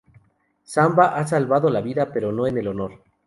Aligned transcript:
Samba 0.63 1.11
ha 1.15 1.27
salvado 1.27 1.69
la 1.69 1.79
vida, 1.79 2.11
pero 2.11 2.31
no 2.31 2.47
el 2.47 2.67
honor. 2.67 3.03